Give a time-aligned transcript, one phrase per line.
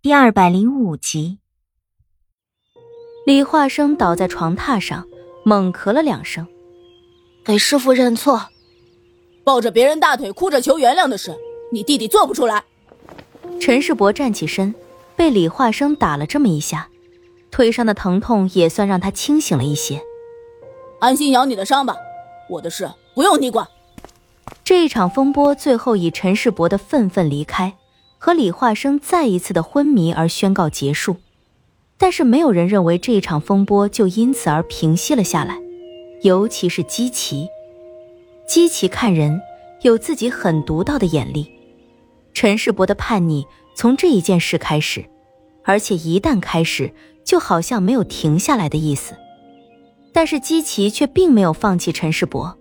[0.00, 1.40] 第二百零五集，
[3.26, 5.04] 李化生倒在床榻上，
[5.44, 6.46] 猛咳了两声，
[7.44, 8.48] 给师傅认错。
[9.42, 11.36] 抱着别人大腿哭着求原谅的事，
[11.72, 12.62] 你弟弟做不出来。
[13.60, 14.72] 陈世伯站起身，
[15.16, 16.88] 被李化生打了这么一下，
[17.50, 20.00] 腿上的疼痛也算让他清醒了一些。
[21.00, 21.96] 安心养你的伤吧，
[22.48, 23.66] 我的事不用你管。
[24.62, 27.74] 这一场风波最后以陈世伯的愤愤离开。
[28.18, 31.16] 和李化生再一次的昏迷而宣告结束，
[31.96, 35.58] 但是没有人认为这一场风波就因此而平息了下来，
[36.22, 37.48] 尤其是姬奇。
[38.46, 39.40] 姬奇看人
[39.82, 41.50] 有自己很独到的眼力，
[42.34, 45.04] 陈世伯的叛逆从这一件事开始，
[45.64, 46.92] 而且一旦开始，
[47.24, 49.14] 就好像没有停下来的意思。
[50.12, 52.58] 但是姬奇却并没有放弃陈世伯，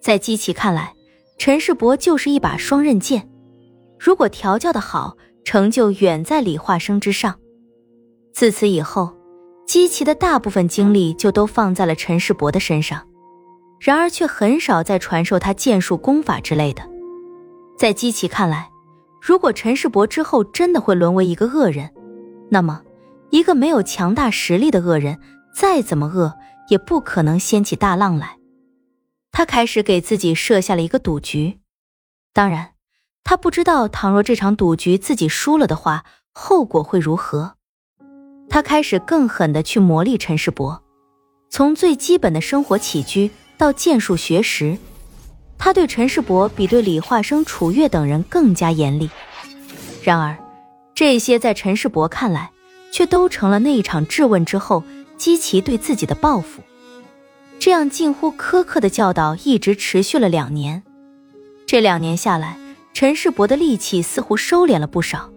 [0.00, 0.94] 在姬奇看来，
[1.38, 3.28] 陈世伯就是一把双刃剑。
[4.04, 7.38] 如果调教的好，成就远在李化生之上。
[8.34, 9.16] 自此以后，
[9.64, 13.06] 姬奇的大部分精力就都放在了陈世伯的身上，
[13.78, 16.82] 然而却很少再传授他剑术功法之类的。
[17.78, 18.68] 在姬奇看来，
[19.20, 21.88] 如果陈世伯之后真的会沦为一个恶人，
[22.50, 22.82] 那么
[23.30, 25.20] 一个没有强大实力的恶人，
[25.54, 26.34] 再怎么恶，
[26.70, 28.36] 也不可能掀起大浪来。
[29.30, 31.60] 他开始给自己设下了一个赌局，
[32.34, 32.70] 当然。
[33.24, 37.54] 他不知道，倘若这场赌局自己输了的话，后果会如何。
[38.50, 40.82] 他开始更狠的去磨砺陈世伯，
[41.48, 44.76] 从最基本的生活起居到剑术学识，
[45.56, 49.08] 他对陈世伯比对李化生、楚月等人更加严厉。
[50.02, 50.36] 然而，
[50.94, 52.50] 这些在陈世伯看来，
[52.90, 54.84] 却都成了那一场质问之后
[55.16, 56.60] 激其对自己的报复。
[57.58, 60.82] 这样近乎苛刻的教导一直持续了两年。
[61.64, 62.58] 这两年下来。
[62.94, 65.30] 陈世伯的力气似乎收敛了不少，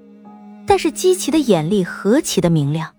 [0.67, 2.92] 但是姬奇的眼力何其的明亮，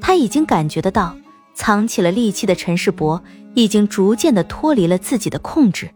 [0.00, 1.16] 他已经感觉得到，
[1.54, 3.22] 藏起了力气的陈世伯
[3.54, 5.90] 已经逐渐的脱离了自己的控制。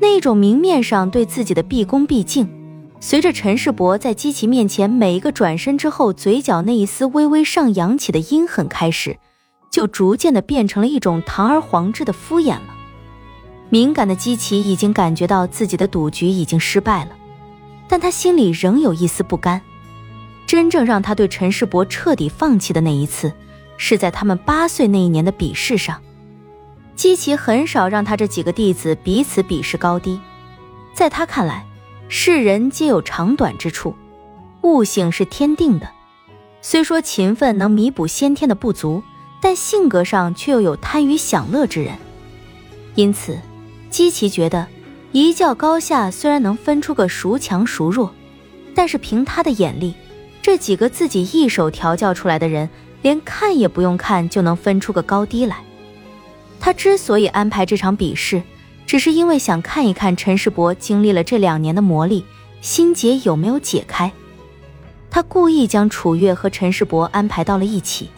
[0.00, 2.48] 那种明面上对自己的毕恭毕敬，
[3.00, 9.18] 随着陈世伯在姬奇面前每一个转身之后，嘴角那一丝微微上扬起的阴狠开始，
[9.70, 12.74] 就逐渐的变成了一种堂而皇之的敷衍了。
[13.72, 17.12] 敏感的姬奇已经感觉到自己的赌局已经失败了，
[17.88, 19.62] 但他心里仍有一丝不甘。
[20.46, 23.32] 真正让他对陈世伯彻底放弃的那一次，
[23.78, 25.98] 是在他们八岁那一年的比试上。
[26.94, 30.20] 姬奇很少让他这几个弟子彼此比试高低，
[30.92, 31.64] 在他看来，
[32.08, 33.94] 世人皆有长短之处，
[34.60, 35.88] 悟性是天定的。
[36.60, 39.02] 虽说勤奋能弥补先天的不足，
[39.40, 41.96] 但性格上却又有贪于享乐之人，
[42.96, 43.38] 因此。
[43.92, 44.66] 姬奇觉得，
[45.12, 48.10] 一较高下，虽然能分出个孰强孰弱，
[48.74, 49.94] 但是凭他的眼力，
[50.40, 52.70] 这几个自己一手调教出来的人，
[53.02, 55.58] 连看也不用看就能分出个高低来。
[56.58, 58.42] 他之所以安排这场比试，
[58.86, 62.24] 只是因为想看一看陈世伯经历了这两年的磨砺，
[62.62, 64.10] 心结有没有解开。
[65.10, 68.08] 他故意将楚月和陈世伯安排到了一起。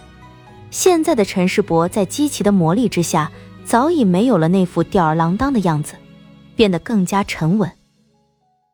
[0.70, 3.28] 现在的陈世伯在姬奇的磨砺之下。
[3.64, 5.94] 早已没有了那副吊儿郎当的样子，
[6.54, 7.70] 变得更加沉稳。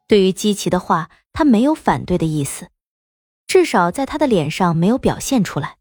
[0.08, 2.66] 对于姬奇的话，他没有反对的意思，
[3.46, 5.76] 至少在他的脸上没有表现出来。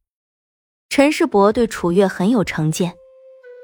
[0.89, 2.93] 陈世伯对楚月很有成见，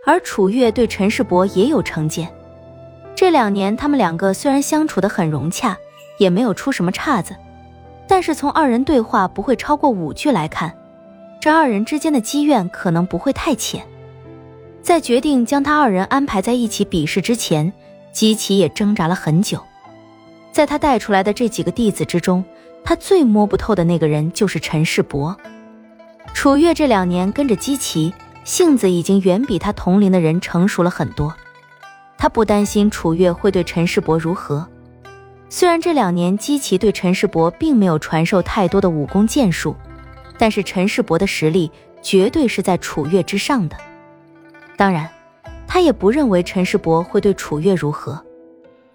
[0.06, 2.34] 而楚月对陈世伯也有成见。
[3.16, 5.78] 这两年，他们两个虽然相处的很融洽，
[6.18, 7.36] 也没有出什么岔子，
[8.08, 10.76] 但是从二人对话不会超过五句来看，
[11.40, 13.88] 这二人之间的积怨可能不会太浅。
[14.86, 17.74] 在决定将他二人安排在一起比试之前，
[18.12, 19.60] 姬奇也挣扎了很久。
[20.52, 22.46] 在他带出来的这几个弟子之中，
[22.84, 25.36] 他最摸不透的那个人就是陈世伯。
[26.36, 28.14] 楚月这两年跟着姬奇，
[28.44, 31.34] 性子已经远比他同龄的人成熟了很多。
[32.16, 34.68] 他不担心楚月会对陈世伯如何。
[35.50, 39.76] 虽然这两年姬奇对陈世伯并没有传授太多的武功剑术，
[40.38, 41.72] 但是陈世伯的实力
[42.04, 43.76] 绝对是在楚月之上的。
[44.78, 45.10] 当然，
[45.68, 48.22] 他也不认为陈世伯会对楚月如何。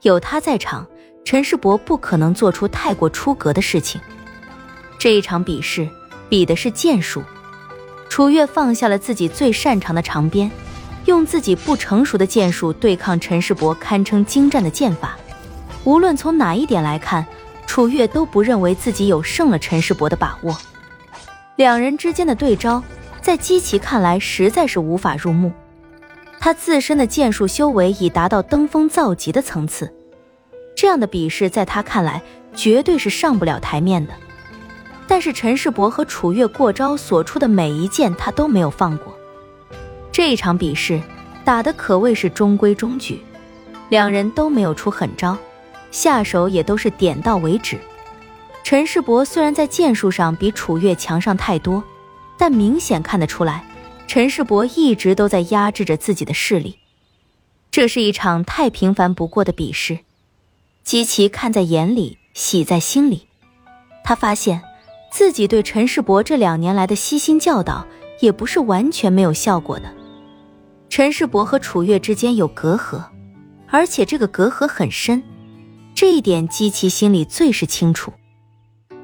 [0.03, 0.87] 有他在场，
[1.25, 4.01] 陈世伯不可能做出太过出格的事情。
[4.99, 5.89] 这一场比试
[6.29, 7.23] 比的是剑术，
[8.09, 10.51] 楚月放下了自己最擅长的长鞭，
[11.07, 15.17] 用自己不成熟的剑术对抗陈世伯堪称精湛的剑法。
[15.85, 17.27] 无论从哪一点来看，
[17.67, 20.57] 楚月都不认为自己有胜了陈世伯的把握。
[21.57, 22.83] 两人之间的对招，
[23.23, 25.53] 在姬奇看来实在是无法入目。
[26.41, 29.93] 他自身的剑术修为已达到登峰造极的层次，
[30.75, 32.23] 这样的比试在他看来
[32.55, 34.15] 绝对是上不了台面的。
[35.07, 39.15] 但是陈世伯和楚月过招所出的每一剑，他都没有放过。
[40.11, 41.01] 这一场比试
[41.45, 43.21] 打得可谓是中规中矩，
[43.91, 45.37] 两人都没有出狠招，
[45.91, 47.79] 下手也都是点到为止。
[48.65, 51.83] 陈世伯虽然在剑术上比楚月强上太多，
[52.39, 53.65] 但明显看得出来，
[54.13, 56.81] 陈世伯一直都在压制着自己的势力。
[57.71, 60.01] 这是一场太平凡不过的比试，
[60.83, 63.29] 姬奇看在眼里，喜在心里。
[64.03, 64.61] 他发现
[65.13, 67.87] 自己对陈世伯这两年来的悉心教导，
[68.19, 69.85] 也不是完全没有效果的。
[70.89, 73.05] 陈世伯和楚月之间有隔阂，
[73.69, 75.23] 而且这个隔阂很深，
[75.95, 78.13] 这一点姬奇心里最是清楚。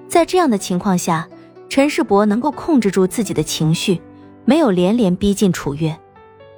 [0.09, 1.29] 在这样的情况下，
[1.69, 4.01] 陈世伯能够控制住自己的情绪，
[4.47, 5.95] 没有连连逼近楚月，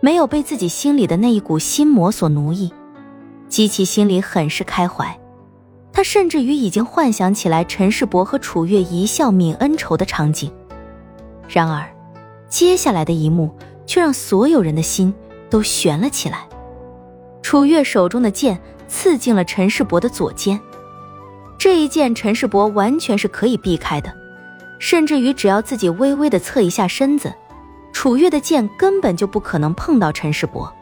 [0.01, 2.73] 没有被自己心里的那一股心魔所奴役，
[3.49, 5.19] 姬奇心里很是开怀。
[5.93, 10.53] 他甚至于已经幻想起来陈世伯和楚月一笑泯恩仇的场景。
[11.49, 11.85] 然而，
[12.49, 13.53] 接下来的一幕。
[13.89, 15.13] 却让所有人的心
[15.49, 16.47] 都悬了起来。
[17.41, 20.61] 楚月手中的剑刺进了陈世伯的左肩，
[21.59, 24.13] 这一剑陈世伯完全是可以避开的，
[24.79, 27.33] 甚至于只要自己微微的侧一下身子，
[27.99, 30.73] 楚月的剑根本就不可能碰到陈世伯。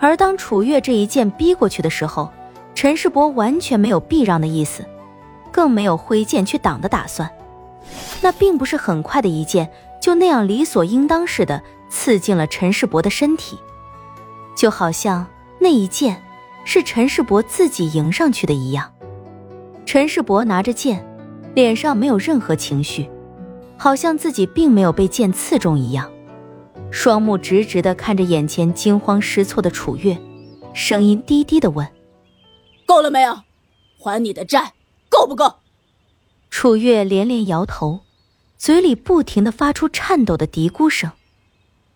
[0.00, 2.28] 而当楚月这一剑逼过去的时候，
[2.74, 4.84] 陈世伯完全没有避让的意思，
[5.52, 7.30] 更没有挥剑去挡的打算。
[8.22, 9.70] 那并不是很快的一剑，
[10.02, 11.62] 就那样理所应当似的。
[11.88, 13.56] 刺进了陈世伯的身体，
[14.56, 15.24] 就好像
[15.60, 16.20] 那一剑
[16.64, 18.92] 是陈世伯自己迎上去的一样。
[19.84, 21.06] 陈世伯拿着剑，
[21.54, 23.08] 脸上没有任何情绪，
[23.76, 26.10] 好像自己并没有被剑刺中一样，
[26.90, 30.18] 双目直直的看着眼前惊慌失措的楚月，
[30.72, 31.86] 声音低低的问
[32.86, 33.38] ：“够了没有？
[33.98, 34.72] 还你的债
[35.08, 35.56] 够不够？”
[36.50, 38.00] 楚月连连摇头，
[38.56, 41.10] 嘴里不停的发出颤抖的嘀咕声。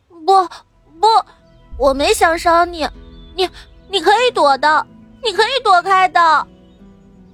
[0.09, 0.47] 不
[1.01, 1.07] 不，
[1.79, 2.87] 我没想伤你，
[3.35, 3.49] 你
[3.91, 4.87] 你可以躲的，
[5.25, 6.47] 你可以躲开的。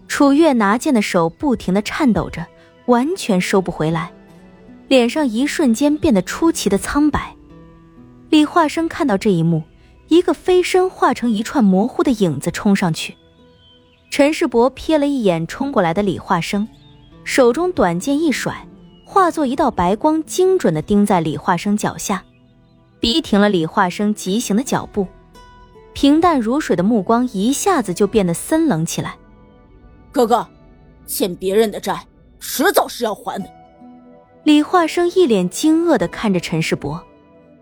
[0.06, 2.46] 楚月拿剑的手不停的颤抖着，
[2.86, 4.12] 完全收不回来，
[4.88, 7.35] 脸上一瞬间变得出奇的苍白。
[8.36, 9.62] 李化生看到这一幕，
[10.08, 13.16] 一个飞身化成一串模糊的影子冲上去。
[14.10, 16.68] 陈世伯瞥了一眼冲过来的李化生，
[17.24, 18.68] 手中短剑一甩，
[19.06, 22.22] 化作一道白光，精准的钉在李化生脚下。
[23.00, 25.06] 逼停了李化生急行的脚步，
[25.94, 29.16] 平淡如水的目光一下子就变得森冷起来。
[30.12, 30.46] 哥哥，
[31.06, 32.06] 欠别人的债，
[32.38, 33.48] 迟早是要还的。
[34.44, 37.02] 李化生一脸惊愕的看着陈世伯，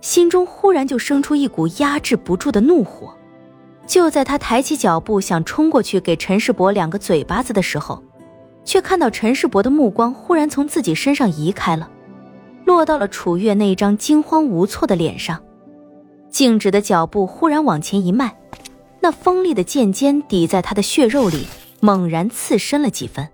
[0.04, 3.14] 心中忽然就生出一股压制不住的怒火。
[3.86, 8.02] 就在他抬起脚步想冲过去给陈世伯两个嘴巴子的时候，
[8.66, 11.88] 却看到陈世伯的目光忽然从自己身上移开了。
[12.66, 15.42] 落到了楚月那张惊慌无措的脸上，
[16.28, 18.36] 静止的脚步忽然往前一迈，
[19.00, 21.46] 那锋利的剑尖抵在他的血肉里，
[21.80, 23.26] 猛然刺深了几分。